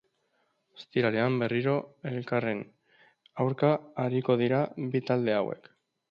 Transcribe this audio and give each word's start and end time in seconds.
Ostiralean 0.77 1.35
berriro 1.41 1.73
elkarren 2.11 2.63
aurka 3.45 3.69
ariko 4.05 4.37
dira 4.43 4.63
bi 4.95 5.03
talde 5.11 5.37
hauek. 5.41 5.71